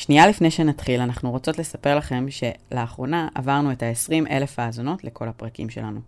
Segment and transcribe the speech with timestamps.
[0.00, 5.70] שנייה לפני שנתחיל, אנחנו רוצות לספר לכם שלאחרונה עברנו את ה-20 אלף האזונות לכל הפרקים
[5.70, 6.00] שלנו.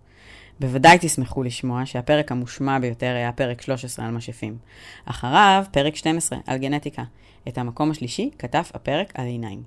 [0.61, 4.57] בוודאי תשמחו לשמוע שהפרק המושמע ביותר היה פרק 13 על משאפים.
[5.05, 7.05] אחריו, פרק 12 על גנטיקה.
[7.49, 9.63] את המקום השלישי כתב הפרק על עיניים.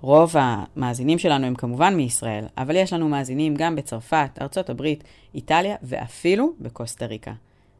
[0.00, 5.04] רוב המאזינים שלנו הם כמובן מישראל, אבל יש לנו מאזינים גם בצרפת, ארצות הברית,
[5.34, 7.32] איטליה ואפילו בקוסטה ריקה.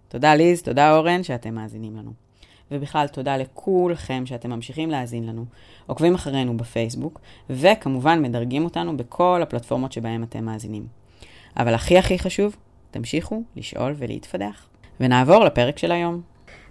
[0.09, 2.26] תודה ליז, תודה אורן שאתם מאזינים לנו.
[2.71, 5.45] ובכלל תודה לכולכם שאתם ממשיכים להאזין לנו,
[5.87, 10.87] עוקבים אחרינו בפייסבוק, וכמובן מדרגים אותנו בכל הפלטפורמות שבהם אתם מאזינים.
[11.57, 12.57] אבל הכי הכי חשוב,
[12.91, 14.67] תמשיכו לשאול ולהתפתח.
[15.01, 16.21] ונעבור לפרק של היום.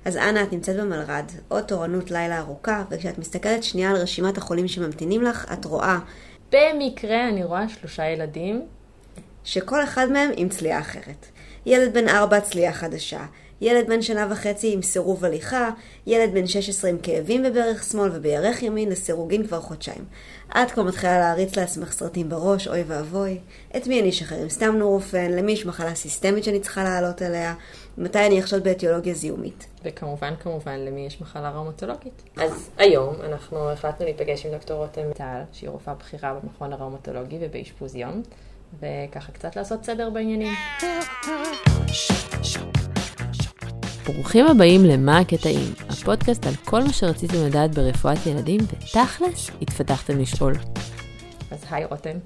[0.05, 4.67] אז אנה, את נמצאת במלר"ד, עוד תורנות לילה ארוכה, וכשאת מסתכלת שנייה על רשימת החולים
[4.67, 5.99] שממתינים לך, את רואה...
[6.51, 8.61] במקרה אני רואה שלושה ילדים.
[9.43, 11.25] שכל אחד מהם עם צליעה אחרת.
[11.65, 13.25] ילד בן ארבע צליעה חדשה,
[13.65, 15.69] ילד בן שנה וחצי עם סירוב הליכה,
[16.07, 20.05] ילד בן 16 עם כאבים בברך שמאל ובירך ימין לסירוגין כבר חודשיים.
[20.49, 23.39] את כבר מתחילה להריץ לעצמך סרטים בראש, אוי ואבוי.
[23.77, 27.55] את מי אני אשחרר עם סתם נורופן, למי יש מחלה סיסטמית שאני צריכה לעלות עליה,
[27.97, 29.67] מתי אני אחשוד באתיולוגיה זיהומית.
[29.83, 32.23] וכמובן, כמובן, למי יש מחלה ראומטולוגית.
[32.37, 37.95] אז היום אנחנו החלטנו להיפגש עם דוקטור רותם טל, שהיא רופאה בכירה במכון הראומטולוגי ובאשפוז
[37.95, 38.21] יום,
[38.79, 40.53] וככה קצת לעשות סדר בעניינים.
[44.05, 50.53] ברוכים הבאים ל"מה הקטעים", הפודקאסט על כל מה שרציתם לדעת ברפואת ילדים, ותכלס, התפתחתם לשאול.
[51.51, 52.17] אז היי רותם.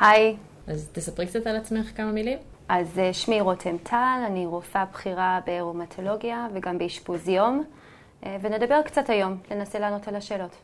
[0.00, 2.38] היי, אז תספרי קצת על עצמך כמה מילים.
[2.68, 7.64] אז אה, שמי רותם טל, אני רופאה בכירה באירומטולוגיה וגם באשפוז יום,
[8.26, 10.56] אה, ונדבר קצת היום, ננסה לענות על השאלות.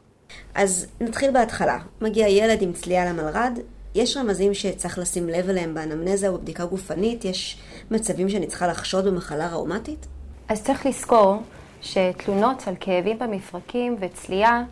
[0.55, 1.78] אז נתחיל בהתחלה.
[2.00, 3.58] מגיע ילד עם צליעה למלר"ד,
[3.94, 7.24] יש רמזים שצריך לשים לב אליהם באנמנזה או בבדיקה גופנית?
[7.24, 7.58] יש
[7.90, 10.06] מצבים שאני צריכה לחשוד במחלה ראומטית?
[10.50, 11.42] אז צריך לזכור
[11.82, 14.62] שתלונות על כאבים במפרקים וצליעה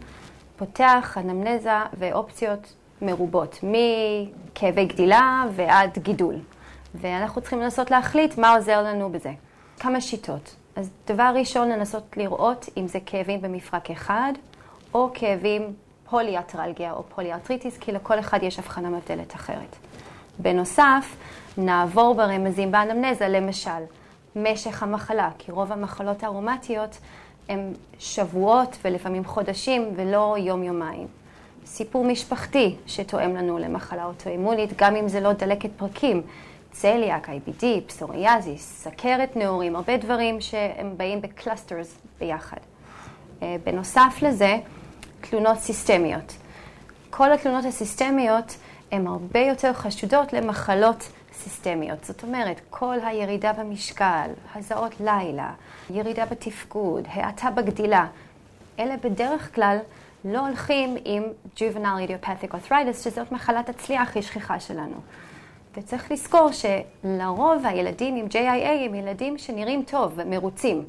[0.57, 6.35] פותח אנמנזה ואופציות מרובות, מכאבי גדילה ועד גידול.
[6.95, 9.33] ואנחנו צריכים לנסות להחליט מה עוזר לנו בזה.
[9.79, 10.57] כמה שיטות.
[10.77, 14.33] אז דבר ראשון, לנסות לראות אם זה כאבים במפרק אחד,
[14.95, 15.73] או כאבים
[16.11, 19.77] פוליארתרלגיה או פוליארתריטיס, כי לכל אחד יש הבחנה מבדלת אחרת.
[20.39, 21.17] בנוסף,
[21.59, 23.71] נעבור ברמזים באנמנזה, למשל,
[24.43, 26.99] משך המחלה, כי רוב המחלות הראומטיות
[27.49, 31.07] הן שבועות ולפעמים חודשים ולא יום-יומיים.
[31.67, 36.23] סיפור משפחתי שתואם לנו למחלה אוטואימונית, גם אם זה לא דלקת פרקים,
[36.73, 42.57] צליאק, IBD, פסוריאזיס, סכרת נעורים, הרבה דברים שהם באים ב clusters ביחד.
[43.43, 44.57] אה, בנוסף לזה,
[45.21, 46.37] תלונות סיסטמיות.
[47.11, 48.57] כל התלונות הסיסטמיות
[48.93, 52.05] הן הרבה יותר חשודות למחלות סיסטמיות.
[52.05, 55.53] זאת אומרת, כל הירידה במשקל, הזעות לילה,
[55.91, 58.07] ירידה בתפקוד, האטה בגדילה,
[58.79, 59.79] אלה בדרך כלל
[60.25, 61.23] לא הולכים עם
[61.57, 64.97] Juvenile Idiopathic Arthritis, שזאת מחלת הצליעה הכי שכיחה שלנו.
[65.77, 70.85] וצריך לזכור שלרוב הילדים עם JIA הם ילדים שנראים טוב ומרוצים.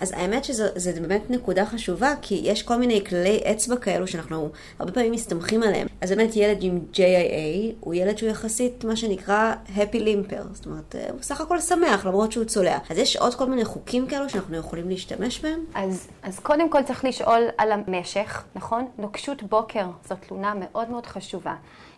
[0.00, 4.92] אז האמת שזו באמת נקודה חשובה, כי יש כל מיני כללי אצבע כאלו שאנחנו הרבה
[4.92, 5.86] פעמים מסתמכים עליהם.
[6.00, 10.94] אז באמת ילד עם JIA הוא ילד שהוא יחסית מה שנקרא happy limper, זאת אומרת,
[11.10, 12.78] הוא סך הכל שמח למרות שהוא צולע.
[12.90, 15.64] אז יש עוד כל מיני חוקים כאלו שאנחנו יכולים להשתמש בהם?
[15.74, 18.86] אז, אז קודם כל צריך לשאול על המשך, נכון?
[18.98, 21.54] נוקשות בוקר זו תלונה מאוד מאוד חשובה.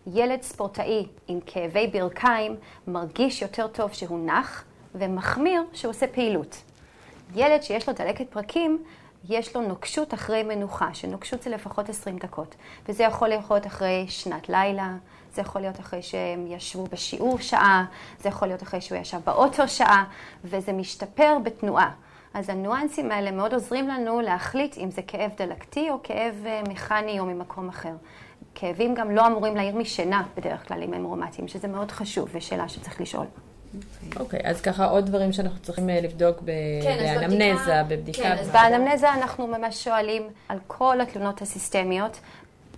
[0.07, 4.65] ילד ספורטאי עם כאבי ברכיים מרגיש יותר טוב שהוא נח
[4.95, 6.57] ומחמיר שהוא עושה פעילות.
[7.35, 8.83] ילד שיש לו דלקת פרקים,
[9.29, 12.55] יש לו נוקשות אחרי מנוחה, שנוקשות זה לפחות 20 דקות.
[12.89, 14.97] וזה יכול להיות אחרי שנת לילה,
[15.35, 17.85] זה יכול להיות אחרי שהם ישבו בשיעור שעה,
[18.21, 20.05] זה יכול להיות אחרי שהוא ישב באוטו שעה,
[20.45, 21.91] וזה משתפר בתנועה.
[22.35, 27.21] אז הניואנסים האלה מאוד עוזרים לנו להחליט אם זה כאב דלקתי או כאב אה, מכני
[27.21, 27.93] או ממקום אחר.
[28.55, 32.69] כאבים גם לא אמורים להעיר משינה בדרך כלל אם הם רומטיים, שזה מאוד חשוב ושאלה
[32.69, 33.27] שצריך לשאול.
[34.17, 38.23] אוקיי, okay, אז ככה עוד דברים שאנחנו צריכים אה, לבדוק כן, באנמנזה, בבדיקה.
[38.23, 42.21] כן, אז באנמנזה אנחנו ממש שואלים על כל התלונות הסיסטמיות,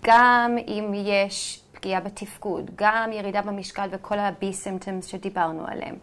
[0.04, 5.96] גם אם יש פגיעה בתפקוד, גם ירידה במשקל וכל ה-B-symptoms שדיברנו עליהם,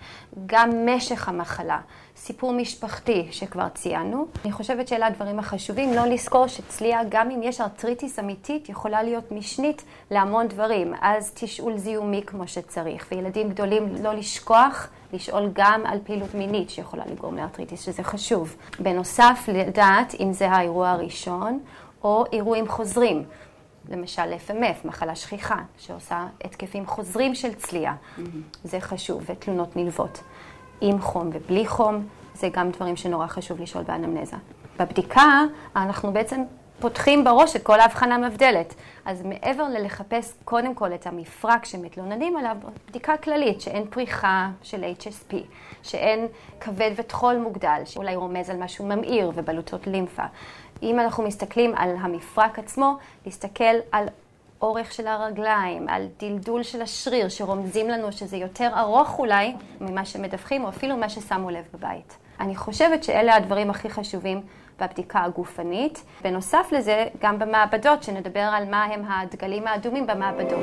[0.45, 1.79] גם משך המחלה,
[2.23, 4.25] סיפור משפחתי שכבר ציינו.
[4.43, 9.31] אני חושבת שאלה הדברים החשובים, לא לזכור שצליעה, גם אם יש ארטריטיס אמיתית, יכולה להיות
[9.31, 10.93] משנית להמון דברים.
[11.01, 14.87] אז תשאול זיהומי כמו שצריך, וילדים גדולים לא לשכוח.
[15.13, 18.55] לשאול גם על פעילות מינית שיכולה לגרום לארטריטיס, שזה חשוב.
[18.79, 21.59] בנוסף, לדעת אם זה האירוע הראשון
[22.03, 23.23] או אירועים חוזרים.
[23.89, 27.95] למשל FMF, מחלה שכיחה, שעושה התקפים חוזרים של צליעה.
[27.95, 28.21] Mm-hmm.
[28.63, 30.21] זה חשוב, ותלונות נלוות.
[30.81, 34.37] עם חום ובלי חום, זה גם דברים שנורא חשוב לשאול באנמנזה.
[34.79, 35.41] בבדיקה
[35.75, 36.43] אנחנו בעצם
[36.81, 38.73] פותחים בראש את כל ההבחנה המבדלת.
[39.05, 42.57] אז מעבר ללחפש קודם כל את המפרק שמתלוננים עליו,
[42.89, 45.35] בדיקה כללית שאין פריחה של HSP,
[45.83, 46.27] שאין
[46.59, 50.23] כבד וטחול מוגדל, שאולי רומז על משהו ממאיר ובלוטות לימפה.
[50.83, 54.05] אם אנחנו מסתכלים על המפרק עצמו, להסתכל על
[54.61, 60.63] אורך של הרגליים, על דלדול של השריר, שרומזים לנו שזה יותר ארוך אולי ממה שמדווחים,
[60.63, 62.17] או אפילו מה ששמו לב בבית.
[62.39, 64.41] אני חושבת שאלה הדברים הכי חשובים
[64.79, 66.03] בבדיקה הגופנית.
[66.21, 70.59] בנוסף לזה, גם במעבדות, שנדבר על מה הם הדגלים האדומים במעבדות.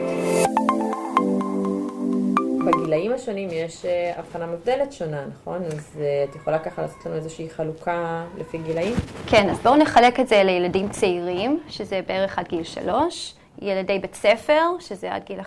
[2.66, 5.64] בגילאים השונים יש אה, הבחנה מבדלת שונה, נכון?
[5.64, 8.94] אז אה, את יכולה ככה לעשות לנו איזושהי חלוקה לפי גילאים?
[9.26, 14.14] כן, אז בואו נחלק את זה לילדים צעירים, שזה בערך עד גיל שלוש, ילדי בית
[14.14, 15.44] ספר, שזה עד גיל 11-12,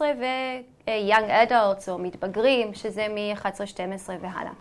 [0.00, 4.52] ו-young adults או מתבגרים, שזה מ-11-12 והלאה.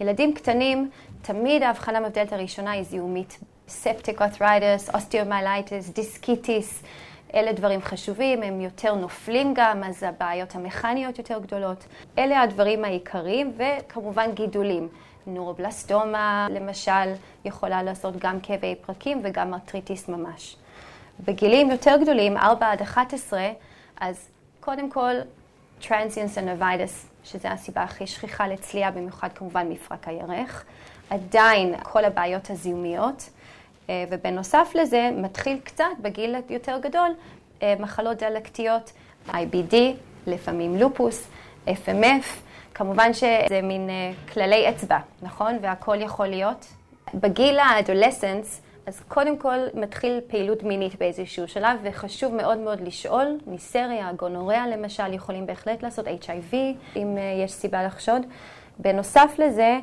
[0.00, 0.90] ילדים קטנים,
[1.22, 3.38] תמיד ההבחנה מבדלת הראשונה היא זיהומית.
[3.68, 6.82] septic arthritis, osteomyelitis, discitis,
[7.34, 11.84] אלה דברים חשובים, הם יותר נופלים גם, אז הבעיות המכניות יותר גדולות.
[12.18, 14.88] אלה הדברים העיקריים, וכמובן גידולים.
[15.26, 17.12] נוירובלסטומה, למשל,
[17.44, 20.56] יכולה לעשות גם כאבי פרקים וגם ארתריטיס ממש.
[21.24, 23.48] בגילים יותר גדולים, 4 עד 11,
[24.00, 24.28] אז
[24.60, 25.14] קודם כל,
[25.80, 30.64] transient synovitis, שזה הסיבה הכי שכיחה לצליעה, במיוחד כמובן מפרק הירך.
[31.10, 33.30] עדיין כל הבעיות הזיהומיות,
[33.90, 37.10] אה, ובנוסף לזה, מתחיל קצת בגיל יותר גדול,
[37.62, 38.92] אה, מחלות דלקתיות,
[39.28, 39.74] IBD,
[40.26, 41.28] לפעמים לופוס,
[41.66, 42.26] FMF,
[42.74, 45.58] כמובן שזה מין אה, כללי אצבע, נכון?
[45.62, 46.66] והכל יכול להיות.
[47.14, 53.38] בגיל ה adolescence, אז קודם כל מתחיל פעילות מינית באיזשהו שלב, וחשוב מאוד מאוד לשאול,
[53.46, 56.54] נייסריה, גונוריה למשל, יכולים בהחלט לעשות HIV,
[56.96, 58.22] אם אה, יש סיבה לחשוד.
[58.78, 59.78] בנוסף לזה,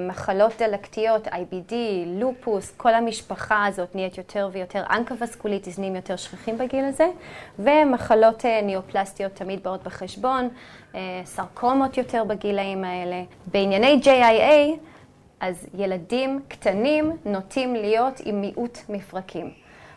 [0.00, 1.74] מחלות דלקתיות, IBD,
[2.06, 7.06] לופוס, כל המשפחה הזאת נהיית יותר ויותר ANCA vasculitis, נהיים יותר שכיחים בגיל הזה,
[7.58, 10.48] ומחלות אה, ניאופלסטיות תמיד באות בחשבון,
[10.92, 13.22] אה, סרקומות יותר בגילאים האלה.
[13.46, 14.78] בענייני JIA,
[15.40, 19.50] אז ילדים קטנים נוטים להיות עם מיעוט מפרקים.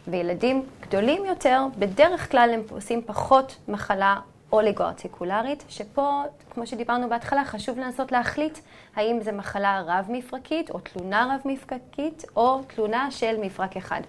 [0.08, 4.16] וילדים גדולים יותר, בדרך כלל הם עושים פחות מחלה
[4.52, 8.60] אוליגו-ארטיקולרית, שפה, כמו שדיברנו בהתחלה, חשוב לנסות להחליט
[8.96, 14.02] האם זו מחלה רב-מפרקית, או תלונה רב-מפרקית, או תלונה של מפרק אחד.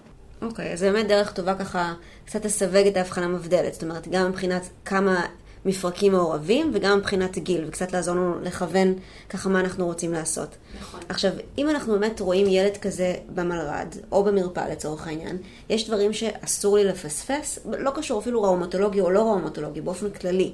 [0.42, 1.94] אוקיי, okay, אז באמת דרך טובה ככה
[2.24, 3.72] קצת לסווג את ההבחנה המבדלת.
[3.74, 5.26] זאת אומרת, גם מבחינת כמה
[5.64, 8.94] מפרקים מעורבים, וגם מבחינת גיל, וקצת לעזור לנו לכוון
[9.28, 10.56] ככה מה אנחנו רוצים לעשות.
[10.80, 11.00] נכון.
[11.08, 15.38] עכשיו, אם אנחנו באמת רואים ילד כזה במלר"ד, או במרפאה לצורך העניין,
[15.68, 20.52] יש דברים שאסור לי לפספס, לא קשור אפילו ראומטולוגי או לא ראומטולוגי, באופן כללי.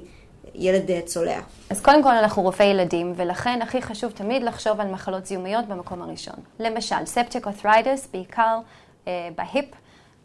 [0.55, 1.39] ילד אה, צולע.
[1.69, 6.01] אז קודם כל אנחנו רופאי ילדים, ולכן הכי חשוב תמיד לחשוב על מחלות זיהומיות במקום
[6.01, 6.35] הראשון.
[6.59, 8.59] למשל, ספטיק את'ריידס, בעיקר
[9.07, 9.65] אה, בהיפ,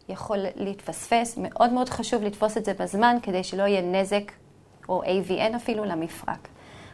[0.09, 1.37] יכול להתפספס.
[1.37, 4.31] מאוד מאוד חשוב לתפוס את זה בזמן, כדי שלא יהיה נזק
[4.89, 6.47] או AVN אפילו למפרק.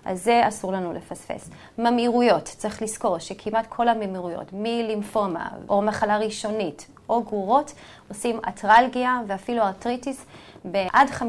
[0.05, 1.49] אז זה אסור לנו לפספס.
[1.77, 7.73] ממאירויות, צריך לזכור שכמעט כל הממאירויות, מלימפומה או מחלה ראשונית או גרורות,
[8.09, 10.25] עושים אטרלגיה ואפילו ארטריטיס
[10.65, 11.23] בעד 50%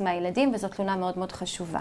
[0.00, 1.80] מהילדים, וזו תלונה מאוד מאוד חשובה.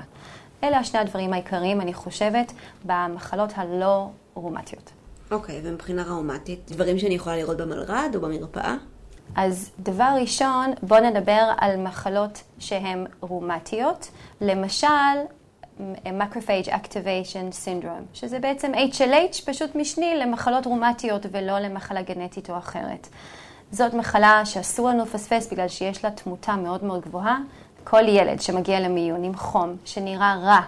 [0.63, 2.51] אלה השני הדברים העיקריים, אני חושבת,
[2.85, 4.91] במחלות הלא רומטיות.
[5.31, 8.75] אוקיי, okay, ומבחינה ראומטית, דברים שאני יכולה לראות במלר"ד או במרפאה?
[9.35, 14.11] אז דבר ראשון, בואו נדבר על מחלות שהן רומטיות.
[14.41, 14.87] למשל,
[16.05, 23.07] Macrophage Activation Syndrome, שזה בעצם HLH פשוט משני למחלות רומטיות ולא למחלה גנטית או אחרת.
[23.71, 27.37] זאת מחלה שאסור לנו לפספס בגלל שיש לה תמותה מאוד מאוד גבוהה.
[27.83, 30.61] כל ילד שמגיע למיון עם חום, שנראה רע,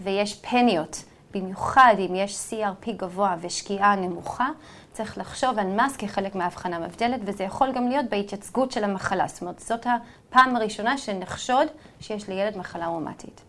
[0.00, 1.04] ויש פניות,
[1.34, 4.48] במיוחד אם יש CRP גבוה ושקיעה נמוכה,
[4.92, 9.28] צריך לחשוב על מס כחלק מההבחנה מבדלת, וזה יכול גם להיות בהתייצגות של המחלה.
[9.28, 11.68] זאת אומרת, זאת הפעם הראשונה שנחשוד
[12.00, 13.40] שיש לילד מחלה רומטית.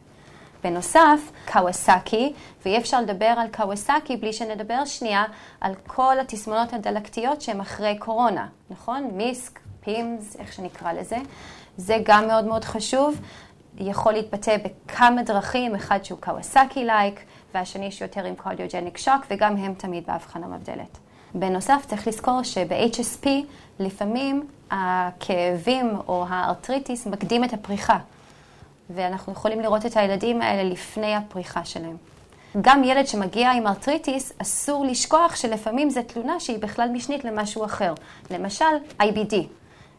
[0.64, 2.34] בנוסף, קוואסקי,
[2.66, 5.24] ואי אפשר לדבר על קוואסקי בלי שנדבר שנייה
[5.62, 9.04] על כל התסמונות הדלקתיות שהן אחרי קורונה, נכון?
[9.14, 11.18] MIS-C, PIMS, איך שנקרא לזה.
[11.78, 13.22] זה גם מאוד מאוד חשוב.
[13.78, 17.20] יכול להתבטא בכמה דרכים, אחד שהוא Kawasaki-like,
[17.54, 21.03] והשני שיותר עם cardiogenic shock, וגם הם תמיד בהבחנה מבדלת.
[21.36, 23.28] בנוסף, צריך לזכור שב-HSP
[23.80, 27.98] לפעמים הכאבים או הארתריטיס מקדים את הפריחה,
[28.90, 31.98] ואנחנו יכולים לראות את הילדים האלה לפני הפריחה שלהם.
[32.62, 37.94] גם ילד שמגיע עם ארטריטיס, אסור לשכוח שלפעמים זו תלונה שהיא בכלל משנית למשהו אחר.
[38.32, 38.66] למשל,
[39.02, 39.36] IBD,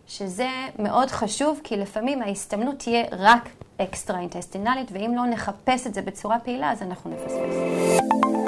[0.06, 0.48] שזה
[0.78, 3.48] מאוד חשוב, כי לפעמים ההסתמנות תהיה רק
[3.78, 8.43] אקסטרה אינטסטינלית, ואם לא נחפש את זה בצורה פעילה, אז אנחנו נפספס.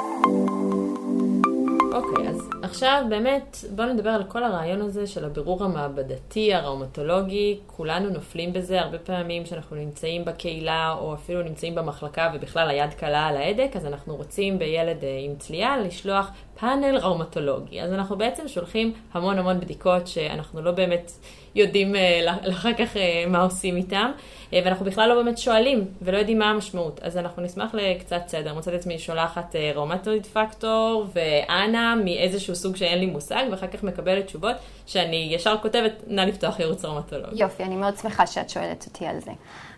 [1.97, 7.59] אוקיי, אז עכשיו באמת, בואו נדבר על כל הרעיון הזה של הבירור המעבדתי, הראומטולוגי.
[7.67, 13.27] כולנו נופלים בזה הרבה פעמים כשאנחנו נמצאים בקהילה, או אפילו נמצאים במחלקה ובכלל היד קלה
[13.27, 17.81] על ההדק, אז אנחנו רוצים בילד אה, עם צליעה לשלוח פאנל ראומטולוגי.
[17.81, 21.11] אז אנחנו בעצם שולחים המון המון בדיקות שאנחנו לא באמת
[21.57, 24.11] יודעים אה, אחר כך אה, מה עושים איתם,
[24.53, 26.99] אה, ואנחנו בכלל לא באמת שואלים ולא יודעים מה המשמעות.
[27.03, 28.53] אז אנחנו נשמח לקצת סדר.
[28.53, 34.55] מוצאת עצמי שולחת ראומטויד פקטור ואנה מאיזשהו סוג שאין לי מושג, ואחר כך מקבלת תשובות
[34.85, 37.41] שאני ישר כותבת, נא לפתוח ייעוץ ראומטולוגי.
[37.43, 39.31] יופי, אני מאוד שמחה שאת שואלת אותי על זה.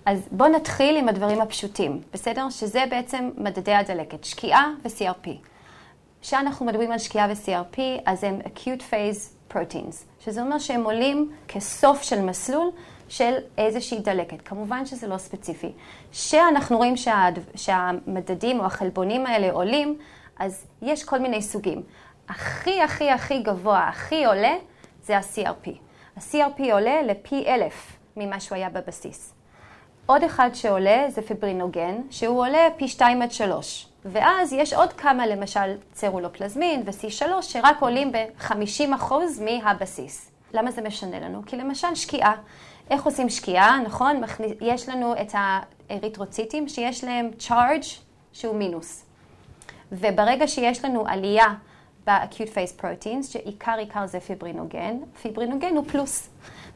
[0.05, 2.50] אז בואו נתחיל עם הדברים הפשוטים, בסדר?
[2.50, 5.29] שזה בעצם מדדי הדלקת, שקיעה ו-CRP.
[6.21, 12.01] כשאנחנו מדברים על שקיעה ו-CRP, אז הם acute phase proteins, שזה אומר שהם עולים כסוף
[12.01, 12.72] של מסלול
[13.10, 14.41] של איזושהי דלקת.
[14.46, 15.72] כמובן שזה לא ספציפי.
[16.12, 17.29] כשאנחנו רואים שה...
[17.56, 19.98] שהמדדים או החלבונים האלה עולים,
[20.39, 21.84] אז יש כל מיני סוגים.
[22.29, 24.56] הכי הכי הכי גבוה, הכי עולה,
[25.03, 25.70] זה ה-CRP.
[26.18, 29.34] ה-CRP עולה לפי אלף ממה שהוא היה בבסיס.
[30.06, 33.88] עוד אחד שעולה זה פיברינוגן, שהוא עולה פי 2 עד 3.
[34.06, 40.32] ואז יש עוד כמה, למשל צרולופלזמין ו-C3, שרק עולים ב-50% מהבסיס.
[40.53, 41.41] למה זה משנה לנו?
[41.46, 42.34] כי למשל שקיעה.
[42.89, 44.22] איך עושים שקיעה, נכון?
[44.62, 45.36] יש לנו את
[45.89, 47.88] האריתרוציטים שיש להם charge
[48.34, 49.06] שהוא מינוס.
[49.91, 51.48] וברגע שיש לנו עלייה
[52.08, 56.29] ב-acute phase proteins, שעיקר עיקר זה פיברינוגן, פיברינוגן הוא פלוס.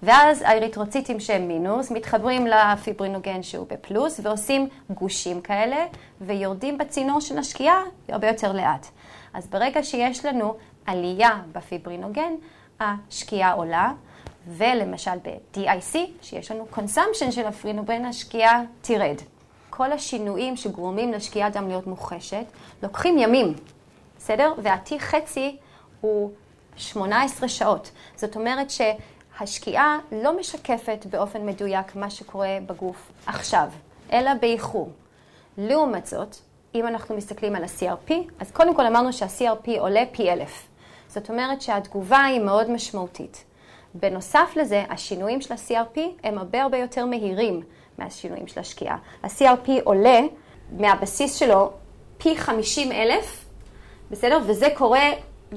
[0.06, 5.86] ואז האריתרוציטים שהם מינוס מתחברים לפיברינוגן שהוא בפלוס ועושים גושים כאלה
[6.22, 8.88] ויורדים בצינור של השקיעה הרבה יותר לאט.
[9.34, 10.56] אז ברגע שיש לנו
[10.86, 12.34] עלייה בפיברינוגן,
[12.80, 13.94] השקיעה עולה,
[14.48, 19.16] ולמשל ב-DIC, שיש לנו consumption של הפרינוגן, השקיעה תירד.
[19.70, 22.46] כל השינויים שגורמים לשקיעה דם להיות מוחשת
[22.84, 23.54] לוקחים ימים,
[24.18, 24.54] בסדר?
[24.58, 25.58] וה-T חצי
[26.02, 26.32] הוא
[26.76, 27.92] 18 שעות.
[28.16, 28.82] זאת אומרת ש...
[29.40, 33.68] השקיעה לא משקפת באופן מדויק מה שקורה בגוף עכשיו,
[34.12, 34.90] אלא באיחור.
[35.58, 36.36] לעומת זאת,
[36.76, 40.68] אם אנחנו מסתכלים על ה-CRP, אז קודם כל אמרנו שה-CRP עולה פי אלף.
[41.08, 43.44] זאת אומרת שהתגובה היא מאוד משמעותית.
[43.94, 47.62] בנוסף לזה, השינויים של ה-CRP הם הרבה הרבה יותר מהירים
[47.98, 48.98] מהשינויים של השקיעה.
[49.24, 50.20] ה-CRP עולה
[50.72, 51.72] מהבסיס שלו
[52.18, 53.46] פי 50 אלף,
[54.12, 54.40] בסדר?
[54.46, 55.10] וזה קורה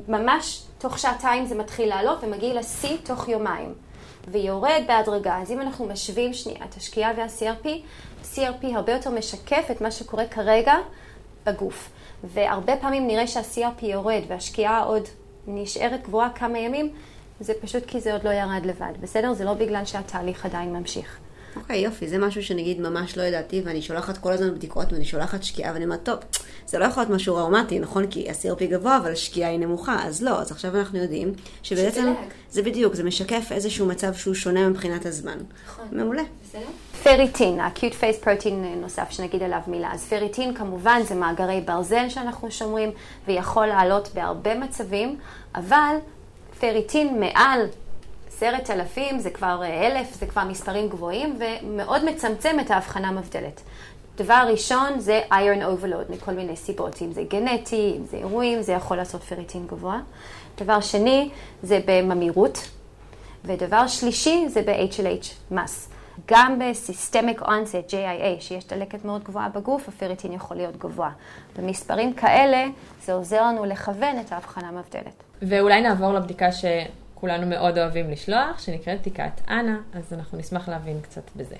[0.08, 3.74] ממש תוך שעתיים זה מתחיל לעלות ומגיע לשיא תוך יומיים.
[4.28, 5.38] ויורד בהדרגה.
[5.42, 7.68] אז אם אנחנו משווים שנייה את השקיעה וה-CRP,
[8.34, 10.74] CRP הרבה יותר משקף את מה שקורה כרגע
[11.46, 11.90] בגוף.
[12.24, 15.02] והרבה פעמים נראה שה-CRP יורד והשקיעה עוד
[15.46, 16.92] נשארת גבוהה כמה ימים,
[17.40, 19.32] זה פשוט כי זה עוד לא ירד לבד, בסדר?
[19.32, 21.18] זה לא בגלל שהתהליך עדיין ממשיך.
[21.56, 25.42] אוקיי, יופי, זה משהו שנגיד ממש לא ידעתי, ואני שולחת כל הזמן בדיקות, ואני שולחת
[25.42, 26.18] שקיעה, ואני אומרת, טוב,
[26.66, 28.06] זה לא יכול להיות משהו ראומטי, נכון?
[28.06, 31.32] כי ה-CRP גבוה, אבל השקיעה היא נמוכה, אז לא, אז עכשיו אנחנו יודעים
[31.62, 32.14] שבעצם,
[32.50, 35.38] זה בדיוק, זה משקף איזשהו מצב שהוא שונה מבחינת הזמן.
[35.66, 35.84] נכון.
[35.92, 36.22] מעולה.
[36.44, 36.66] בסדר?
[37.02, 39.92] פריטין, ה-acute phase protein נוסף שנגיד עליו מילה.
[39.92, 42.90] אז פריטין כמובן זה מאגרי ברזל שאנחנו שומרים,
[43.26, 45.16] ויכול לעלות בהרבה מצבים,
[45.54, 45.96] אבל
[46.60, 47.60] פריטין מעל
[48.36, 53.60] עשרת אלפים, זה כבר אה, אלף, זה כבר מספרים גבוהים, ומאוד מצמצם את ההבחנה המבדלת.
[54.16, 58.72] דבר ראשון זה iron overload מכל מיני סיבות, אם זה גנטי, אם זה אירועים, זה
[58.72, 60.00] יכול לעשות פריטין גבוה.
[60.58, 61.30] דבר שני
[61.62, 62.58] זה בממירות,
[63.44, 65.88] ודבר שלישי זה ב-HLH מס.
[66.28, 71.10] גם ב-Systemic Onset, JIA, שיש דלקת מאוד גבוהה בגוף, הפריטין יכול להיות גבוה.
[71.58, 72.66] במספרים כאלה
[73.04, 75.22] זה עוזר לנו לכוון את ההבחנה המבדלת.
[75.42, 76.64] ואולי נעבור לבדיקה ש...
[77.20, 81.56] כולנו מאוד אוהבים לשלוח, שנקראת בדיקת אנה, אז אנחנו נשמח להבין קצת בזה.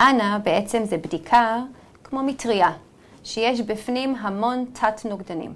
[0.00, 1.58] אנה בעצם זה בדיקה
[2.04, 2.72] כמו מטריה,
[3.24, 5.54] שיש בפנים המון תת-נוגדנים.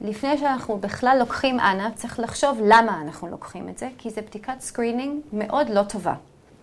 [0.00, 4.60] לפני שאנחנו בכלל לוקחים ANA, צריך לחשוב למה אנחנו לוקחים את זה, כי זה בדיקת
[4.60, 6.14] screening מאוד לא טובה.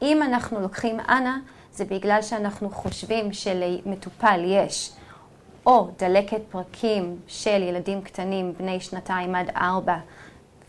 [0.01, 1.39] אם אנחנו לוקחים ANA,
[1.73, 4.91] זה בגלל שאנחנו חושבים שלמטופל יש
[5.65, 9.97] או דלקת פרקים של ילדים קטנים בני שנתיים עד ארבע,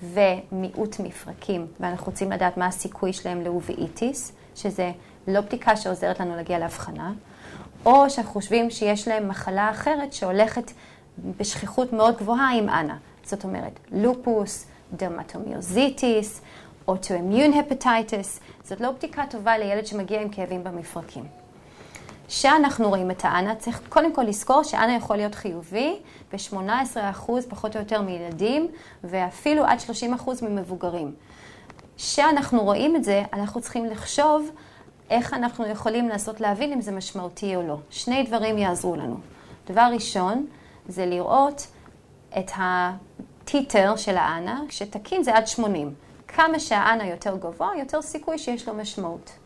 [0.02, 4.92] ומיעוט מפרקים, ואנחנו רוצים לדעת מה הסיכוי שלהם לאובאיטיס, שזה
[5.28, 7.12] לא בדיקה שעוזרת לנו להגיע להבחנה,
[7.86, 10.72] או שאנחנו חושבים שיש להם מחלה אחרת שהולכת
[11.36, 12.96] בשכיחות מאוד גבוהה עם ANA.
[13.24, 16.40] זאת אומרת, לופוס, דרמטומיוזיטיס,
[16.88, 21.41] autoimmune hepatitis, זאת לא בדיקה טובה לילד שמגיע עם כאבים במפרקים.
[22.32, 25.98] כשאנחנו רואים את ה ANA, צריך קודם כל לזכור ש ANA יכול להיות חיובי
[26.32, 28.68] ב-18% פחות או יותר מילדים,
[29.04, 29.78] ואפילו עד
[30.22, 31.14] 30% ממבוגרים.
[31.96, 34.50] כשאנחנו רואים את זה, אנחנו צריכים לחשוב
[35.10, 37.76] איך אנחנו יכולים לנסות להבין אם זה משמעותי או לא.
[37.90, 39.16] שני דברים יעזרו לנו.
[39.66, 40.46] דבר ראשון,
[40.88, 41.66] זה לראות
[42.38, 45.94] את הטיטר של האנה, שתקין זה עד 80.
[46.28, 49.41] כמה שהאנה יותר גבוה, יותר סיכוי שיש לו משמעות.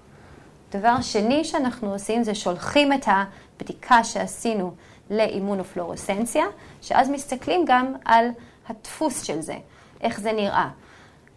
[0.71, 4.73] דבר שני שאנחנו עושים זה שולחים את הבדיקה שעשינו
[5.11, 6.45] לאימונופלורסנציה,
[6.83, 8.29] שאז מסתכלים גם על
[8.69, 9.57] הדפוס של זה,
[10.01, 10.69] איך זה נראה.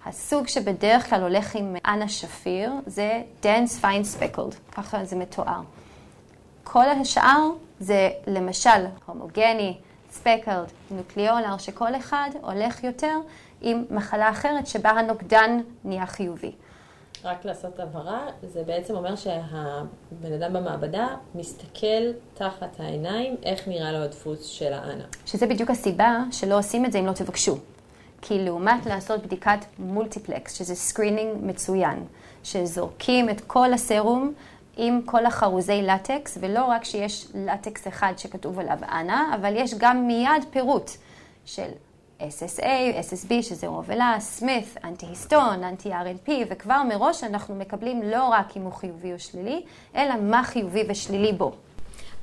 [0.06, 5.62] הסוג שבדרך כלל הולך עם אנה שפיר זה dense fine speckled, ככה זה מתואר.
[6.64, 9.78] כל השאר זה למשל הומוגני,
[10.12, 13.18] ספקלד, נוקליאולר, שכל אחד הולך יותר
[13.62, 16.52] עם מחלה אחרת שבה הנוגדן נהיה חיובי.
[17.24, 23.98] רק לעשות הבהרה, זה בעצם אומר שהבן אדם במעבדה מסתכל תחת העיניים איך נראה לו
[23.98, 25.04] הדפוס של האנה.
[25.26, 27.58] שזה בדיוק הסיבה שלא עושים את זה אם לא תבקשו.
[28.22, 32.06] כי לעומת לעשות בדיקת multiplex, שזה screening מצוין,
[32.44, 34.34] שזורקים את כל הסרום
[34.78, 40.08] עם כל החרוזי לטקס, ולא רק שיש לטקס אחד שכתוב עליו ANA, אבל יש גם
[40.08, 40.92] מיד פירוט
[41.46, 41.70] של
[42.20, 42.64] SSA,
[43.00, 49.14] SSB, שזה רובלה, סמית, אנטי-היסטון, אנטי-RNP, וכבר מראש אנחנו מקבלים לא רק אם הוא חיובי
[49.14, 49.62] או שלילי,
[49.96, 51.52] אלא מה חיובי ושלילי בו.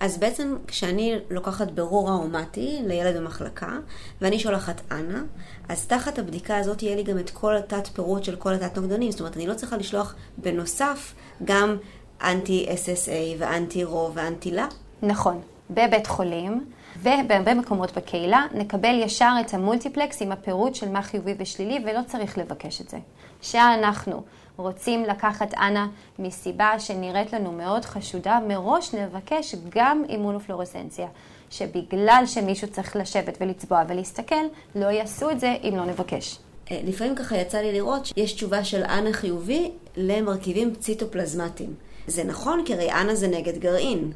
[0.01, 3.79] אז בעצם כשאני לוקחת ברור ארומטי לילד במחלקה,
[4.21, 5.23] ואני שולחת אנה,
[5.69, 9.11] אז תחת הבדיקה הזאת יהיה לי גם את כל התת פירוט של כל התת נוגדנים.
[9.11, 11.77] זאת אומרת, אני לא צריכה לשלוח בנוסף גם
[12.23, 14.67] אנטי SSA ואנטי רו ואנטי לה.
[15.03, 15.41] נכון.
[15.71, 16.65] בבית חולים
[17.03, 22.39] ובהרבה מקומות בקהילה נקבל ישר את המולטיפלקס עם הפירוט של מה חיובי ושלילי ולא צריך
[22.39, 22.99] לבקש את זה.
[23.43, 24.23] שאנחנו
[24.57, 25.89] רוצים לקחת ANA
[26.19, 31.07] מסיבה שנראית לנו מאוד חשודה, מראש נבקש גם אימונופלורסנציה,
[31.51, 36.39] שבגלל שמישהו צריך לשבת ולצבוע ולהסתכל, לא יעשו את זה אם לא נבקש.
[36.71, 41.75] אה, לפעמים ככה יצא לי לראות שיש תשובה של ANA חיובי למרכיבים ציטופלזמטיים.
[42.07, 44.13] זה נכון, כי הרי ANA זה נגד גרעין.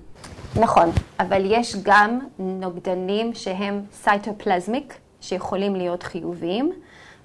[0.57, 0.91] נכון,
[1.21, 6.73] אבל יש גם נוגדנים שהם cytoplasmic, שיכולים להיות חיוביים,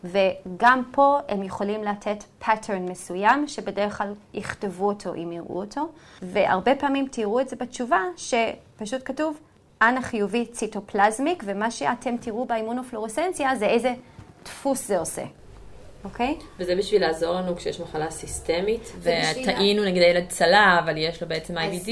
[0.04, 5.88] וגם פה הם יכולים לתת pattern מסוים, שבדרך כלל יכתבו אותו אם יראו אותו,
[6.22, 9.40] והרבה פעמים תראו את זה בתשובה, שפשוט כתוב
[9.82, 13.94] אנה חיובי ציטופלזמיק, ומה שאתם תראו באימונופלורסנציה זה איזה
[14.44, 15.24] דפוס זה עושה.
[16.06, 16.38] אוקיי?
[16.60, 21.58] וזה בשביל לעזור לנו כשיש מחלה סיסטמית, וטעינו נגיד הילד צלה, אבל יש לו בעצם
[21.58, 21.90] IBD.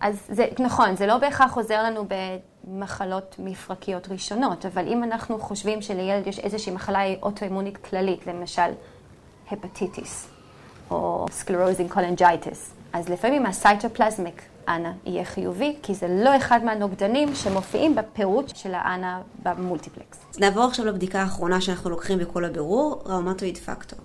[0.00, 2.06] אז זה נכון, זה לא בהכרח עוזר לנו
[2.64, 8.70] במחלות מפרקיות ראשונות, אבל אם אנחנו חושבים שלילד יש איזושהי מחלה אוטואימונית כללית, למשל
[9.50, 10.28] הפטיטיס,
[10.90, 17.34] או sclerosing cholangitis, אז לפעמים ה cytoplasmic ANA יהיה חיובי, כי זה לא אחד מהנוגדנים
[17.34, 20.18] שמופיעים בפירוט של ה ANA ב multiplex.
[20.30, 23.98] אז נעבור עכשיו לבדיקה האחרונה שאנחנו לוקחים בכל הבירור, rheumatoid factor.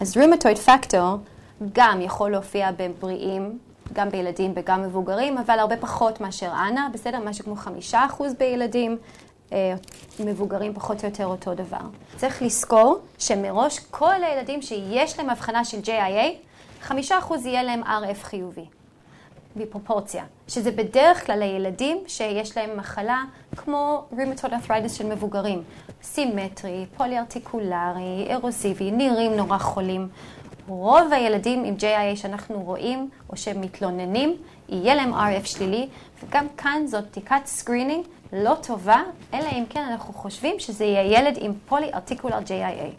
[0.00, 1.18] אז rheumatoid factor
[1.72, 3.58] גם יכול להופיע בבריאים,
[3.92, 7.18] גם בילדים וגם מבוגרים, אבל הרבה פחות מאשר אנה, בסדר?
[7.24, 8.98] משהו כמו חמישה אחוז בילדים,
[9.52, 9.74] אה,
[10.20, 11.78] מבוגרים פחות או יותר אותו דבר.
[12.16, 16.34] צריך לזכור שמראש כל הילדים שיש להם הבחנה של JIA,
[16.82, 18.64] חמישה אחוז יהיה להם RF חיובי.
[19.56, 23.22] בפרופורציה, שזה בדרך כלל הילדים שיש להם מחלה
[23.56, 25.62] כמו רימטוד את'ריידס של מבוגרים,
[26.02, 30.08] סימטרי, פוליארטיקולרי, אירוסיבי, נראים נורא חולים.
[30.68, 34.36] רוב הילדים עם JIA שאנחנו רואים או שמתלוננים,
[34.68, 35.88] יהיה להם RF שלילי,
[36.24, 39.02] וגם כאן זאת בדיקת screening לא טובה,
[39.34, 42.94] אלא אם כן אנחנו חושבים שזה יהיה ילד עם polyarticular JIA.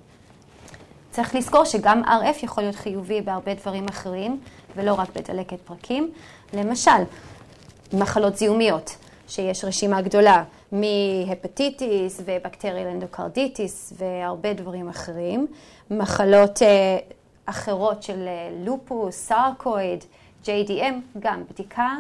[1.12, 4.40] צריך לזכור שגם RF יכול להיות חיובי בהרבה דברים אחרים,
[4.76, 6.12] ולא רק בדלקת פרקים.
[6.54, 6.92] למשל,
[7.94, 8.96] מחלות זיהומיות,
[9.28, 15.48] שיש רשימה גדולה מ hepatitis ו bacterial endocarditis והרבה דברים אחרים.
[15.92, 16.98] מחלות אה,
[17.46, 20.04] אחרות של אה, לופוס, sarcoid,
[20.46, 21.96] JDM, גם בדיקה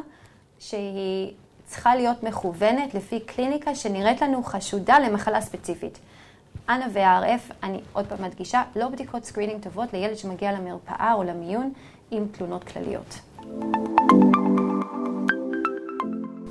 [0.59, 1.33] שהיא
[1.65, 5.99] צריכה להיות מכוונת לפי קליניקה שנראית לנו חשודה למחלה ספציפית.
[6.69, 11.73] ANA ו-RF, אני עוד פעם מדגישה, לא בדיקות screening טובות לילד שמגיע למרפאה או למיון
[12.11, 13.19] עם תלונות כלליות.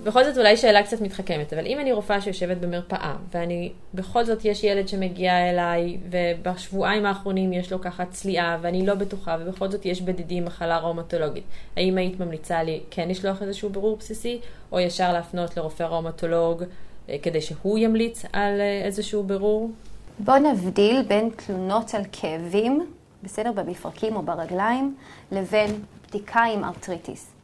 [0.05, 4.45] בכל זאת אולי שאלה קצת מתחכמת, אבל אם אני רופאה שיושבת במרפאה, ואני, בכל זאת
[4.45, 9.87] יש ילד שמגיע אליי, ובשבועיים האחרונים יש לו ככה צליעה, ואני לא בטוחה, ובכל זאת
[9.87, 11.45] יש בדידים מחלה ראומטולוגית,
[11.77, 14.41] האם היית ממליצה לי כן לשלוח איזשהו בירור בסיסי,
[14.73, 16.65] או ישר להפנות לרופא ראומטולוג
[17.09, 19.71] אה, כדי שהוא ימליץ על אה, איזשהו בירור?
[20.19, 22.87] בואו נבדיל בין תלונות על כאבים,
[23.23, 24.95] בסדר, במפרקים או ברגליים,
[25.33, 27.40] לבין בדיקה עם ארטריטיס.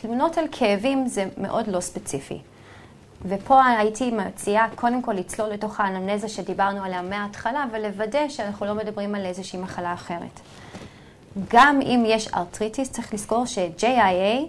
[0.00, 2.38] תלונות על כאבים זה מאוד לא ספציפי.
[3.24, 9.14] ופה הייתי מציעה קודם כל לצלול לתוך האנמנזה שדיברנו עליה מההתחלה ולוודא שאנחנו לא מדברים
[9.14, 10.40] על איזושהי מחלה אחרת.
[11.48, 14.46] גם אם יש ארטריטיס, צריך לזכור ש-JIA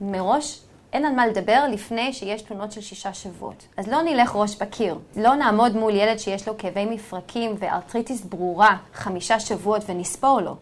[0.00, 0.60] מראש
[0.92, 3.66] אין על מה לדבר לפני שיש תלונות של שישה שבועות.
[3.76, 4.98] אז לא נלך ראש בקיר.
[5.16, 10.56] לא נעמוד מול ילד שיש לו כאבי מפרקים וארטריטיס ברורה חמישה שבועות ונספור לו.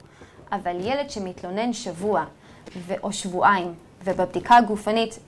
[0.53, 2.25] אבל ילד שמתלונן שבוע
[3.03, 5.19] או שבועיים, ובבדיקה הגופנית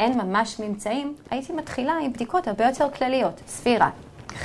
[0.00, 3.40] אין ממש ממצאים, הייתי מתחילה עם בדיקות הרבה יותר כלליות.
[3.46, 3.90] ספירה,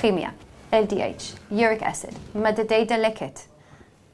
[0.01, 0.29] כימיה,
[0.71, 3.39] LDH, יוריק אסיד, מדדי דלקת,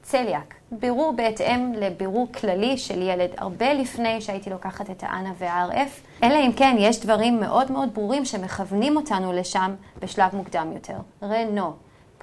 [0.02, 6.34] צליאק, בירור בהתאם לבירור כללי של ילד, הרבה לפני שהייתי לוקחת את האנה וה-RF, אלא
[6.46, 10.96] אם כן יש דברים מאוד מאוד ברורים שמכוונים אותנו לשם בשלב מוקדם יותר.
[11.22, 11.72] רנו,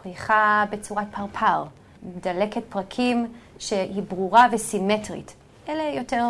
[0.04, 1.64] פריחה בצורת פרפר,
[2.04, 3.28] דלקת פרקים
[3.60, 5.34] שהיא ברורה וסימטרית.
[5.70, 6.26] אלה יותר,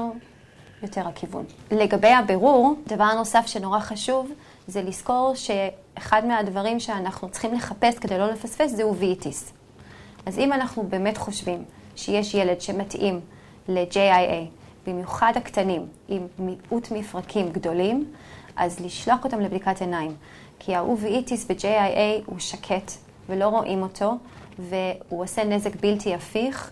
[0.83, 1.45] יותר הכיוון.
[1.71, 4.31] לגבי הבירור, דבר נוסף שנורא חשוב
[4.67, 9.53] זה לזכור שאחד מהדברים שאנחנו צריכים לחפש כדי לא לפספס זה uveitis.
[10.25, 11.63] אז אם אנחנו באמת חושבים
[11.95, 13.19] שיש ילד שמתאים
[13.67, 14.49] ל-JIA,
[14.87, 18.05] במיוחד הקטנים, עם מיעוט מפרקים גדולים,
[18.55, 20.15] אז לשלוח אותם לבדיקת עיניים.
[20.59, 22.91] כי ה uveitis ב-JIA הוא שקט
[23.29, 24.17] ולא רואים אותו,
[24.59, 26.71] והוא עושה נזק בלתי הפיך,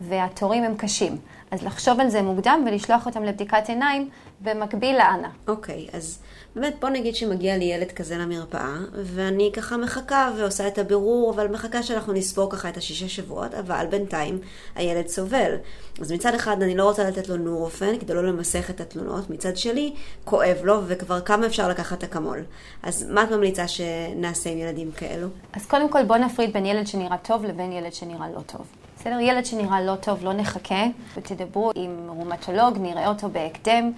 [0.00, 1.16] והתורים הם קשים.
[1.50, 4.08] אז לחשוב על זה מוקדם ולשלוח אותם לבדיקת עיניים
[4.40, 5.28] במקביל לאנה.
[5.48, 6.18] אוקיי, okay, אז
[6.56, 11.48] באמת בוא נגיד שמגיע לי ילד כזה למרפאה, ואני ככה מחכה ועושה את הבירור, אבל
[11.48, 14.38] מחכה שאנחנו נספור ככה את השישה שבועות, אבל בינתיים
[14.74, 15.54] הילד סובל.
[16.00, 19.56] אז מצד אחד אני לא רוצה לתת לו נורופן כדי לא למסך את התלונות, מצד
[19.56, 22.44] שלי כואב לו וכבר כמה אפשר לקחת אקמול.
[22.82, 25.28] אז מה את ממליצה שנעשה עם ילדים כאלו?
[25.52, 28.77] אז קודם כל בוא נפריד בין ילד שנראה טוב לבין ילד שנראה לא טוב.
[29.00, 29.20] בסדר?
[29.20, 30.84] ילד שנראה לא טוב, לא נחכה,
[31.16, 33.92] ותדברו עם רומטולוג, נראה אותו בהקדם,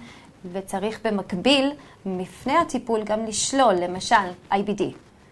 [0.51, 1.71] וצריך במקביל,
[2.05, 4.15] לפני הטיפול, גם לשלול, למשל,
[4.51, 4.81] IBD,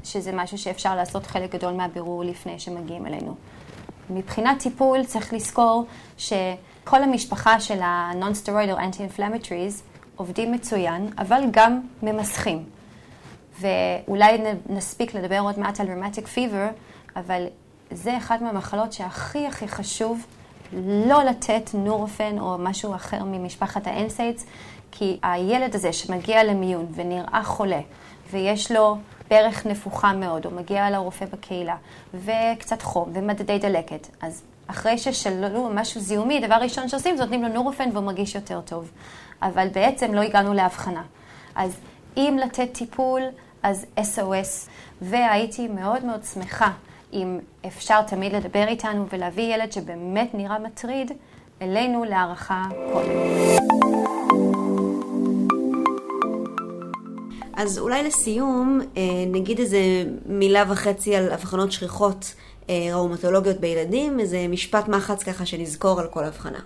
[0.03, 3.35] שזה משהו שאפשר לעשות חלק גדול מהבירור לפני שמגיעים אלינו.
[4.09, 5.85] מבחינת טיפול צריך לזכור
[6.17, 9.81] שכל המשפחה של ה-non-steroidal anti-inflammatories
[10.15, 12.63] עובדים מצוין, אבל גם ממסכים.
[13.59, 14.37] ואולי
[14.69, 16.73] נספיק לדבר עוד מעט על rheumatic fever,
[17.15, 17.45] אבל
[17.91, 20.25] זה אחת מהמחלות שהכי הכי חשוב
[21.07, 24.45] לא לתת נורופן או משהו אחר ממשפחת האנסיידס,
[24.91, 27.79] כי הילד הזה שמגיע למיון ונראה חולה,
[28.31, 28.97] ויש לו
[29.29, 31.75] ברך נפוחה מאוד, או מגיע לרופא בקהילה,
[32.13, 37.49] וקצת חום ומדדי דלקת, אז אחרי ששללו משהו זיהומי, דבר ראשון שעושים זה נותנים לו
[37.49, 38.91] נורופן והוא מרגיש יותר טוב.
[39.41, 41.03] אבל בעצם לא הגענו להבחנה.
[41.55, 41.79] אז
[42.17, 43.21] אם לתת טיפול,
[43.63, 44.69] אז SOS,
[45.01, 46.71] והייתי מאוד מאוד שמחה
[47.13, 51.11] אם אפשר תמיד לדבר איתנו ולהביא ילד שבאמת נראה מטריד
[51.61, 53.09] אלינו להערכה קודם.
[57.53, 59.79] אז אולי לסיום, אה, נגיד איזה
[60.25, 62.33] מילה וחצי על אבחנות שכיחות
[62.69, 66.59] אה, ראומטולוגיות בילדים, איזה משפט מחץ ככה שנזכור על כל אבחנה.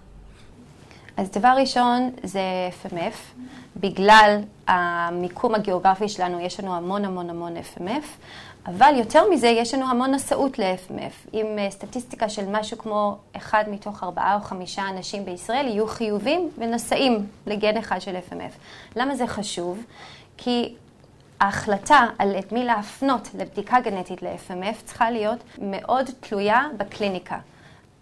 [1.18, 2.40] אז דבר ראשון זה
[2.84, 3.40] FMF.
[3.76, 8.06] בגלל המיקום הגיאוגרפי שלנו, יש לנו המון המון המון FMF,
[8.66, 11.30] אבל יותר מזה, יש לנו המון נשאות ל-FMF.
[11.34, 16.50] עם אה, סטטיסטיקה של משהו כמו אחד מתוך ארבעה או חמישה אנשים בישראל יהיו חיובים
[16.58, 18.54] ונשאים לגן אחד של FMF.
[18.96, 19.84] למה זה חשוב?
[20.38, 20.76] כי
[21.40, 27.40] ההחלטה על את מי להפנות לבדיקה גנטית ל-FMF צריכה להיות מאוד תלויה בקליניקה.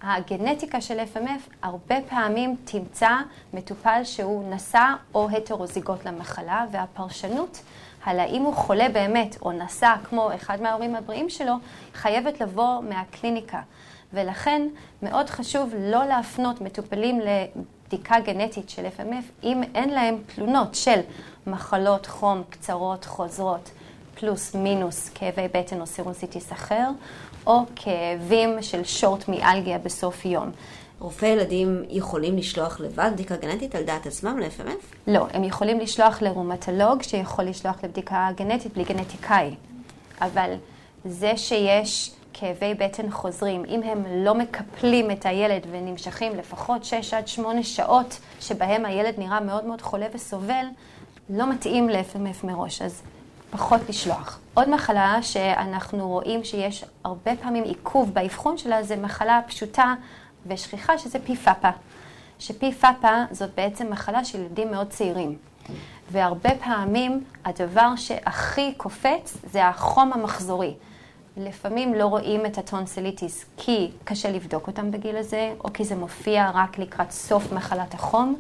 [0.02, 3.10] הגנטיקה של FMF הרבה פעמים תמצא
[3.54, 7.62] מטופל שהוא נשא או הטרוזיגות למחלה, והפרשנות
[8.04, 11.54] על האם הוא חולה באמת או נשא כמו אחד מההורים הבריאים שלו,
[11.94, 13.62] חייבת לבוא מהקליניקה.
[14.14, 14.68] ולכן
[15.02, 21.00] מאוד חשוב לא להפנות מטופלים לבדיקה גנטית של FMF אם אין להם תלונות של
[21.48, 23.72] מחלות חום קצרות חוזרות.
[24.16, 26.90] פלוס מינוס כאבי בטן או סירוסיטיס אחר,
[27.48, 30.52] או כאבים של שורט מיאלגיה בסוף יום.
[31.02, 34.96] רופאי ילדים יכולים לשלוח לבד בדיקה גנטית על דעת עצמם ל-FMF?
[35.08, 39.56] לא, הם יכולים לשלוח לרומטולוג שיכול לשלוח לבדיקה גנטית בלי גנטיקאי.
[40.22, 40.54] אבל
[41.06, 47.28] זה שיש כאבי בטן חוזרים, אם הם לא מקפלים את הילד ונמשכים לפחות 6 עד
[47.28, 50.66] 8 שעות שבהם הילד נראה מאוד מאוד חולה וסובל,
[51.30, 52.82] לא מתאים ל-FMF מראש.
[52.82, 53.02] אז
[53.52, 54.40] פחות לשלוח.
[54.54, 59.94] עוד מחלה שאנחנו רואים שיש הרבה פעמים עיכוב באבחון שלה זה מחלה פשוטה
[60.46, 61.70] ושכיחה שזה פיפאפה.
[62.40, 65.38] שפיפאפה זאת בעצם מחלה של ילדים מאוד צעירים.
[66.12, 70.74] והרבה פעמים הדבר שהכי קופץ זה החום המחזורי.
[71.38, 76.52] לפעמים לא רואים את הטונסליטיס כי קשה לבדוק אותם בגיל הזה, או כי זה מופיע
[76.54, 78.40] רק לקראת סוף מחלת החום,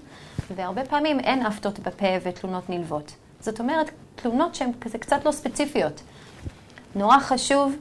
[0.56, 3.12] והרבה פעמים אין אפטות בפה ותלונות נלוות.
[3.40, 6.02] זאת אומרת, תלונות שהן כזה קצת לא ספציפיות.
[6.96, 7.76] נורא חשוב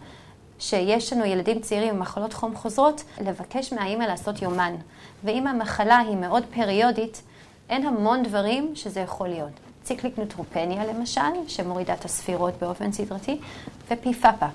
[0.61, 4.75] שיש לנו ילדים צעירים עם מחלות חום חוזרות, לבקש מהאימא לעשות יומן.
[5.25, 7.23] ואם המחלה היא מאוד פריודית,
[7.71, 9.51] אין המון דברים שזה יכול להיות.
[9.83, 13.39] ציקליק נוטרופניה למשל, שמורידה את הספירות באופן סדרתי,
[13.91, 14.47] ופיפאפה.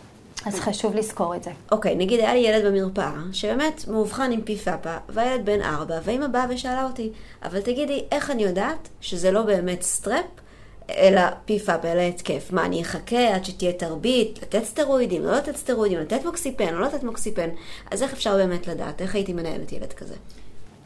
[0.46, 1.52] אז חשוב לזכור את זה.
[1.72, 6.46] אוקיי, נגיד היה לי ילד במרפאה, שבאמת מאובחן עם פיפאפה, והילד בן ארבע, ואימא באה
[6.50, 7.12] ושאלה אותי,
[7.44, 10.26] אבל תגידי, איך אני יודעת שזה לא באמת סטרפ,
[10.90, 12.52] אלא פיפאפה, אלא התקף?
[12.52, 17.04] מה, אני אחכה עד שתהיה תרבית, לתת סטרואידים, לא לתת סטרואידים, לתת מוקסיפן, לא לתת
[17.04, 17.50] מוקסיפן?
[17.92, 19.02] אז איך אפשר באמת לדעת?
[19.02, 20.16] איך הייתי מנהלת ילד כזה?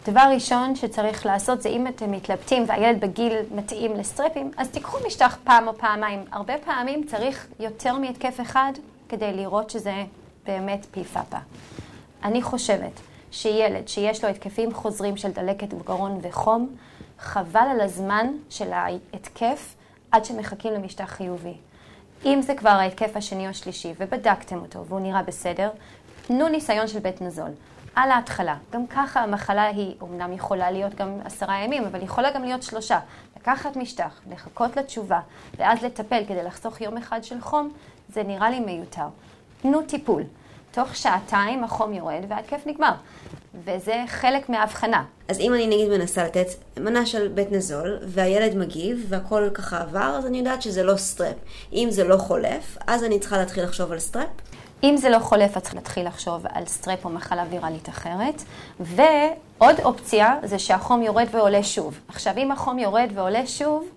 [0.07, 5.37] דבר ראשון שצריך לעשות זה אם אתם מתלבטים והילד בגיל מתאים לסטרפים, אז תיקחו משטח
[5.43, 6.25] פעם או פעמיים.
[6.31, 8.71] הרבה פעמים צריך יותר מהתקף אחד
[9.09, 9.93] כדי לראות שזה
[10.45, 11.37] באמת פיפאפה.
[12.23, 12.99] אני חושבת
[13.31, 16.75] שילד שיש לו התקפים חוזרים של דלקת בגרון וחום,
[17.19, 19.75] חבל על הזמן של ההתקף
[20.11, 21.53] עד שמחכים למשטח חיובי.
[22.25, 25.69] אם זה כבר ההתקף השני או השלישי ובדקתם אותו והוא נראה בסדר,
[26.27, 27.51] תנו ניסיון של בית נזול.
[27.95, 28.55] על ההתחלה.
[28.71, 32.99] גם ככה המחלה היא אומנם יכולה להיות גם עשרה ימים, אבל יכולה גם להיות שלושה.
[33.37, 35.19] לקחת משטח, לחכות לתשובה,
[35.57, 37.69] ואז לטפל כדי לחסוך יום אחד של חום,
[38.09, 39.07] זה נראה לי מיותר.
[39.61, 40.23] תנו טיפול.
[40.71, 42.93] תוך שעתיים החום יורד וההתקף נגמר.
[43.53, 45.03] וזה חלק מההבחנה.
[45.27, 50.25] אז אם אני נגיד מנסה לתת מנה של Betnesol, והילד מגיב, והכל ככה עבר, אז
[50.25, 51.35] אני יודעת שזה לא strep.
[51.73, 54.29] אם זה לא חולף, אז אני צריכה להתחיל לחשוב על strep.
[54.83, 58.43] אם זה לא חולף, אז צריך להתחיל לחשוב על strep או מחלה ויראלית אחרת.
[58.79, 61.99] ועוד אופציה זה שהחום יורד ועולה שוב.
[62.07, 63.89] עכשיו, אם החום יורד ועולה שוב,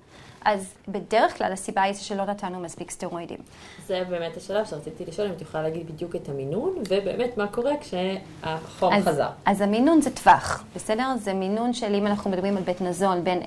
[0.44, 3.38] אז בדרך כלל הסיבה היא שלא נתנו מספיק סטרואידים.
[3.86, 7.72] זה באמת השלב שרציתי לשאול אם את יכולה להגיד בדיוק את המינון, ובאמת מה קורה
[7.80, 9.28] כשהחום אז, חזר.
[9.44, 11.14] אז המינון זה טווח, בסדר?
[11.18, 13.42] זה מינון של אם אנחנו מדברים על בית נזון בין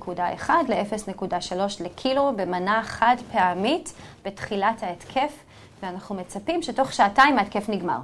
[0.00, 3.92] 0.1 ל-0.3 לקילו במנה חד פעמית
[4.24, 5.32] בתחילת ההתקף.
[5.82, 7.98] ואנחנו מצפים שתוך שעתיים ההתקף נגמר.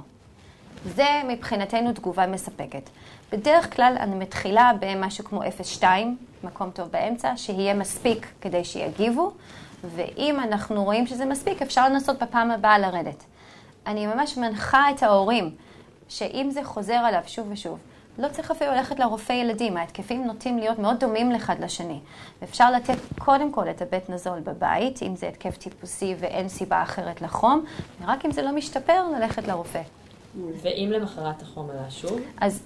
[0.85, 2.89] זה מבחינתנו תגובה מספקת.
[3.31, 5.83] בדרך כלל אני מתחילה במשהו כמו 0.2,
[6.43, 9.31] מקום טוב באמצע, שיהיה מספיק כדי שיגיבו,
[9.83, 13.23] ואם אנחנו רואים שזה מספיק, אפשר לנסות בפעם הבאה לרדת.
[13.87, 15.55] אני ממש מנחה את ההורים,
[16.09, 17.79] שאם זה חוזר עליו שוב ושוב,
[18.17, 21.99] לא צריך אפילו ללכת לרופא ילדים, ההתקפים נוטים להיות מאוד דומים אחד לשני.
[22.41, 27.21] ואפשר לתת קודם כל את הבית נזול בבית, אם זה התקף טיפוסי ואין סיבה אחרת
[27.21, 27.65] לחום,
[28.01, 29.81] ורק אם זה לא משתפר, ללכת לרופא.
[30.61, 32.19] ואם למחרת החום עלה שוב?
[32.41, 32.63] אז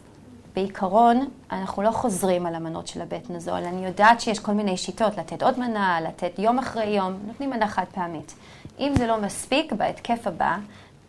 [0.55, 3.63] בעיקרון, אנחנו לא חוזרים על המנות של הבית נזול.
[3.63, 7.67] אני יודעת שיש כל מיני שיטות, לתת עוד מנה, לתת יום אחרי יום, נותנים מנה
[7.67, 8.35] חד פעמית.
[8.79, 10.57] אם זה לא מספיק, בהתקף הבא,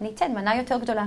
[0.01, 1.05] ניתן מנה יותר גדולה.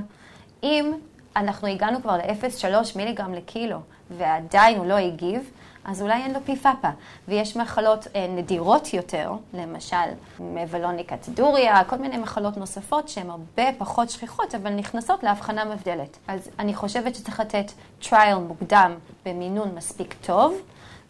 [0.63, 0.93] אם
[1.35, 3.77] אנחנו הגענו כבר ל-0.3 מיליגרם לקילו,
[4.17, 5.51] ועדיין הוא לא הגיב,
[5.85, 6.89] אז אולי אין לו פיפאפה.
[7.27, 9.95] ויש מחלות אה, נדירות יותר, למשל
[10.39, 16.17] מבלוניקת דוריה, כל מיני מחלות נוספות שהן הרבה פחות שכיחות, אבל נכנסות להבחנה מבדלת.
[16.27, 17.71] אז אני חושבת שצריך לתת
[18.09, 18.91] trial מוקדם
[19.25, 20.53] במינון מספיק טוב,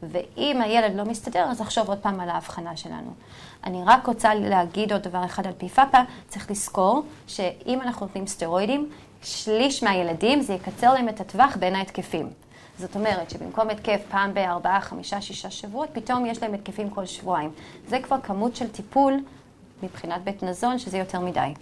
[0.03, 3.13] ואם הילד לא מסתדר, אז לחשוב עוד פעם על ההבחנה שלנו.
[3.63, 8.89] אני רק רוצה להגיד עוד דבר אחד על PFAPA, צריך לזכור שאם אנחנו נותנים סטרואידים,
[9.23, 12.44] שליש מהילדים זה יקצר להם את הטווח בין ההתקפים.
[12.79, 17.51] זאת אומרת שבמקום התקף פעם בארבעה, חמישה, שישה שבועות, פתאום יש להם התקפים כל שבועיים.
[17.87, 19.13] זה כבר כמות של טיפול
[19.83, 21.53] מבחינת Betnesol, שזה יותר מדי.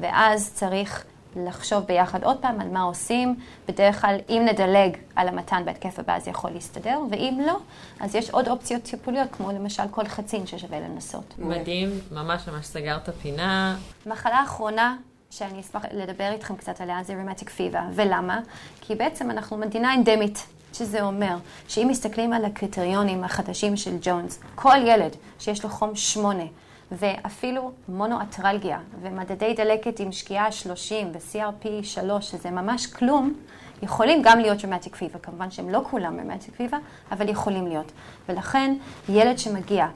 [0.00, 1.04] ואז צריך
[1.36, 3.34] לחשוב ביחד עוד פעם על מה עושים.
[3.68, 7.58] בדרך כלל, אם נדלג על המתן בהתקף הבא, זה יכול להסתדר, ואם לא,
[8.00, 11.34] אז יש עוד אופציות טיפוליות, כמו למשל כל חצין ששווה לנסות.
[11.38, 13.76] מדהים, ממש ממש סגרת פינה.
[14.06, 14.96] מחלה אחרונה
[15.38, 17.82] שאני אשמח לדבר איתכם קצת עליה, זה רימטיק פיבה.
[17.92, 18.40] ולמה?
[18.80, 21.36] כי בעצם אנחנו מדינה אנדמית, שזה אומר
[21.68, 26.44] שאם מסתכלים על הקריטריונים החדשים של ג'ונס, כל ילד שיש לו חום שמונה,
[26.92, 33.34] ואפילו monoarthralgia, ומדדי דלקת עם שקיעה 30 ו-CRP 3, שזה ממש כלום,
[33.82, 35.18] יכולים גם להיות rheumatic fever.
[35.18, 36.78] כמובן שהם לא כולם rheumatic fever,
[37.12, 37.92] אבל יכולים להיות.
[38.28, 38.76] ולכן
[39.08, 39.86] ילד שמגיע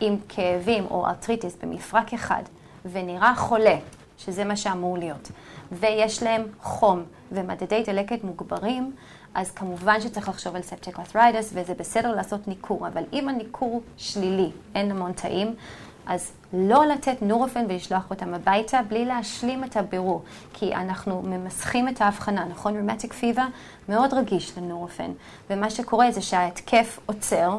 [0.00, 2.42] עם כאבים או arthritis במפרק אחד,
[2.92, 3.76] ונראה חולה,
[4.26, 5.30] שזה מה שאמור להיות,
[5.72, 8.92] ויש להם חום ומדדי דלקת מוגברים,
[9.34, 14.50] אז כמובן שצריך לחשוב על septic arthritis, וזה בסדר לעשות ניקור, אבל אם הניקור שלילי,
[14.74, 15.54] אין המון תאים,
[16.06, 22.00] אז לא לתת נורופן ולשלוח אותם הביתה בלי להשלים את הבירור, כי אנחנו ממסכים את
[22.00, 22.76] ההבחנה, נכון?
[22.76, 23.46] רימטיק פיבה
[23.88, 25.12] מאוד רגיש לנורופן,
[25.50, 27.58] ומה שקורה זה שההתקף עוצר,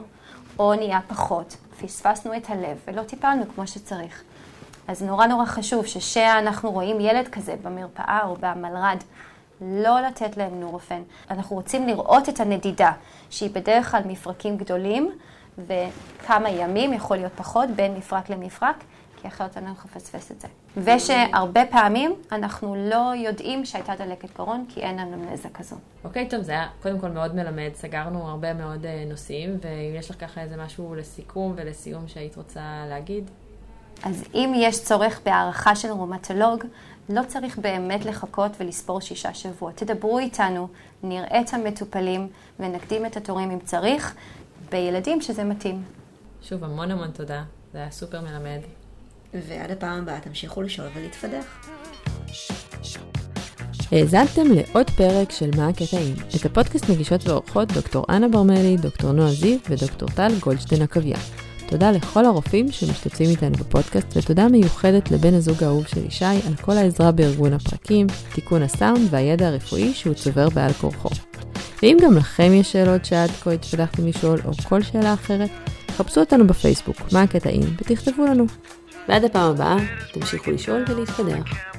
[0.60, 4.24] או נהיה פחות, פספסנו את הלב ולא טיפלנו כמו שצריך.
[4.88, 8.98] אז נורא נורא חשוב שכשאנחנו רואים ילד כזה במרפאה או במלר"ד,
[9.62, 11.02] לא לתת להם נורופן.
[11.30, 12.92] אנחנו רוצים לראות את הנדידה,
[13.30, 15.12] שהיא בדרך כלל מפרקים גדולים,
[15.58, 18.84] וכמה ימים, יכול להיות פחות, בין מפרק למפרק,
[19.22, 20.48] כי אחרת אנחנו נפספס את זה.
[20.78, 25.76] ושהרבה פעמים אנחנו לא יודעים שהייתה דלקת גרון, כי אין אנמנזה כזו.
[26.04, 30.10] אוקיי, טוב, זה היה קודם כל מאוד מלמד, סגרנו הרבה מאוד אה, נושאים, ואם יש
[30.10, 33.32] לך ככה איזה משהו לסיכום ולסיום שהיית רוצה להגיד?
[34.04, 36.64] אז אם יש צורך בהערכה של רומטולוג,
[37.10, 39.76] לא צריך באמת לחכות ולספור שישה שבועות.
[39.76, 40.68] תדברו איתנו,
[41.04, 42.28] נראה את המטופלים
[42.60, 44.16] ונקדים את התורים אם צריך,
[44.72, 45.84] בילדים שזה מתאים.
[46.42, 48.60] שוב, המון המון תודה, זה היה סופר מלמד.
[49.34, 51.46] ועד הפעם הבאה תמשיכו לשאול ולהתפדח.
[53.92, 56.16] האזנתם לעוד פרק של מה הקטעים.
[56.36, 61.18] את הפודקאסט מגישות ועורכות דוקטור אנה ברמלי, דוקטור נועה זיו ודוקטור טל גולדשטיין עקביה.
[61.68, 66.72] תודה לכל הרופאים שמשתתפים איתנו בפודקאסט, ותודה מיוחדת לבן הזוג האהוב של ישי על כל
[66.72, 71.10] העזרה בארגון הפרקים, תיקון הסאונד והידע הרפואי שהוא צובר בעל כורחו.
[71.84, 75.50] ואם גם לכם יש שאלות שעד כה התפתחתם לשאול, או כל שאלה אחרת,
[75.98, 78.46] חפשו אותנו בפייסבוק, מה הקטעים, ותכתבו לנו.
[79.10, 79.78] ועד הפעם הבאה,
[80.14, 81.75] תמשיכו לשאול ולהתפתח.